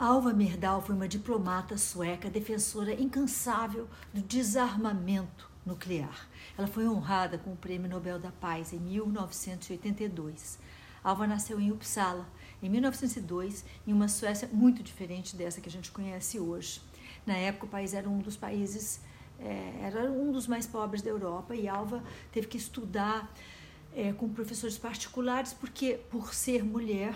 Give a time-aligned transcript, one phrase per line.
[0.00, 6.26] Alva Myrdal foi uma diplomata sueca defensora incansável do desarmamento nuclear.
[6.56, 10.58] Ela foi honrada com o Prêmio Nobel da Paz em 1982.
[11.04, 12.26] Alva nasceu em Uppsala
[12.62, 16.80] em 1902, em uma Suécia muito diferente dessa que a gente conhece hoje.
[17.26, 19.02] Na época, o país era um dos países,
[19.38, 23.30] é, era um dos mais pobres da Europa e Alva teve que estudar
[23.94, 27.14] é, com professores particulares porque, por ser mulher,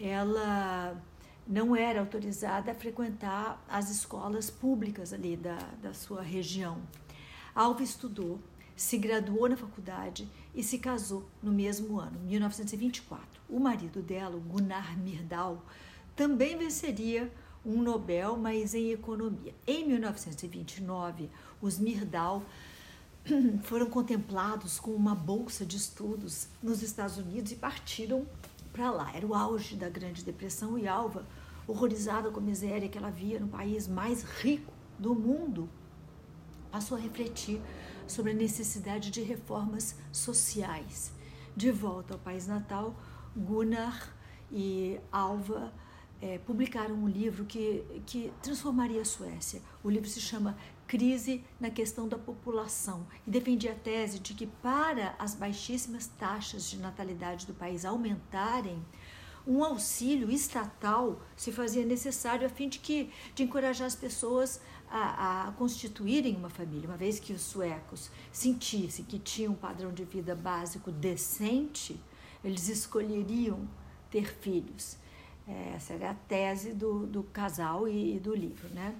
[0.00, 1.00] ela
[1.46, 6.78] não era autorizada a frequentar as escolas públicas ali da, da sua região.
[7.54, 8.40] Alva estudou,
[8.74, 13.40] se graduou na faculdade e se casou no mesmo ano, 1924.
[13.48, 15.64] O marido dela, Gunnar Myrdal,
[16.14, 17.32] também venceria
[17.64, 19.54] um Nobel, mas em economia.
[19.66, 22.42] Em 1929, os Myrdal
[23.62, 28.26] foram contemplados com uma bolsa de estudos nos Estados Unidos e partiram
[28.76, 29.10] para lá.
[29.14, 31.26] Era o auge da Grande Depressão e Alva,
[31.66, 35.68] horrorizada com a miséria que ela via no país mais rico do mundo,
[36.70, 37.60] passou a refletir
[38.06, 41.10] sobre a necessidade de reformas sociais.
[41.56, 42.94] De volta ao país natal,
[43.34, 44.14] Gunnar
[44.52, 45.72] e Alva
[46.20, 49.60] é, publicaram um livro que, que transformaria a Suécia.
[49.82, 54.46] O livro se chama Crise na Questão da População e defendia a tese de que,
[54.46, 58.82] para as baixíssimas taxas de natalidade do país aumentarem,
[59.46, 65.48] um auxílio estatal se fazia necessário a fim de, que, de encorajar as pessoas a,
[65.48, 70.04] a, constituírem uma família, uma vez que os suecos sentissem que tinham um padrão de
[70.04, 72.00] vida básico decente,
[72.42, 73.68] eles escolheriam
[74.10, 74.96] ter filhos.
[75.46, 78.94] Essa era a tese do, do casal e, e do livro, né?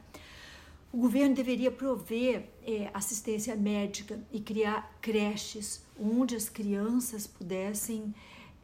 [0.92, 8.14] O governo deveria prover é, assistência médica e criar creches onde as crianças pudessem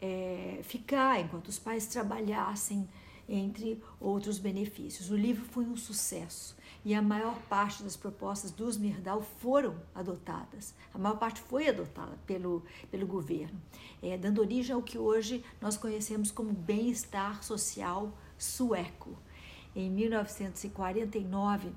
[0.01, 2.89] é, ficar enquanto os pais trabalhassem,
[3.33, 5.11] entre outros benefícios.
[5.11, 10.75] O livro foi um sucesso e a maior parte das propostas dos Mirdal foram adotadas.
[10.93, 13.59] A maior parte foi adotada pelo, pelo governo,
[14.03, 19.17] é, dando origem ao que hoje nós conhecemos como bem-estar social sueco.
[19.75, 21.73] Em 1949,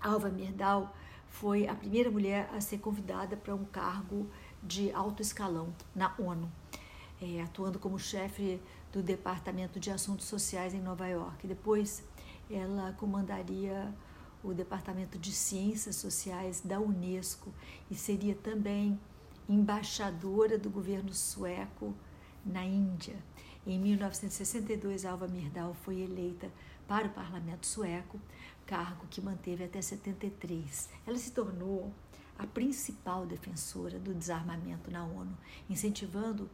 [0.00, 0.94] Alva Mirdal
[1.28, 4.30] foi a primeira mulher a ser convidada para um cargo
[4.62, 6.50] de alto escalão na ONU,
[7.20, 8.60] é, atuando como chefe
[8.92, 11.46] do Departamento de Assuntos Sociais em Nova York.
[11.46, 12.02] Depois,
[12.50, 13.94] ela comandaria
[14.42, 17.52] o Departamento de Ciências Sociais da Unesco
[17.90, 18.98] e seria também
[19.48, 21.94] embaixadora do governo sueco
[22.44, 23.16] na Índia.
[23.66, 26.48] Em 1962, Alva Myrdal foi eleita
[26.86, 28.20] para o parlamento sueco,
[28.64, 30.88] cargo que manteve até 73.
[31.04, 31.92] Ela se tornou
[32.38, 35.36] a principal defensora do desarmamento na ONU,
[35.68, 36.48] incentivando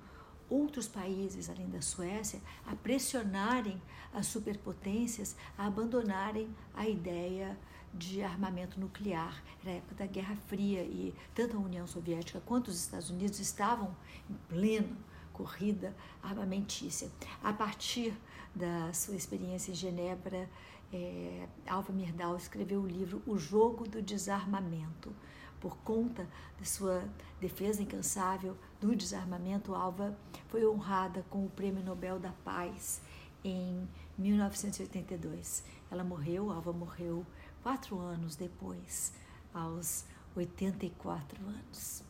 [0.52, 3.80] outros países, além da Suécia, a pressionarem
[4.12, 7.58] as superpotências a abandonarem a ideia
[7.94, 9.42] de armamento nuclear.
[9.62, 13.38] Era a época da Guerra Fria e tanto a União Soviética quanto os Estados Unidos
[13.40, 13.94] estavam
[14.28, 14.96] em pleno
[15.32, 17.10] corrida armamentícia.
[17.42, 18.14] A partir
[18.54, 20.48] da sua experiência em Genebra,
[20.92, 25.12] é, Alva Myrdal escreveu o livro O Jogo do Desarmamento.
[25.62, 26.26] Por conta
[26.60, 27.08] de sua
[27.40, 30.18] defesa incansável do desarmamento, Alva
[30.48, 33.00] foi honrada com o Prêmio Nobel da Paz
[33.44, 35.62] em 1982.
[35.88, 37.24] Ela morreu, Alva morreu
[37.62, 39.12] quatro anos depois,
[39.54, 42.02] aos 84 anos.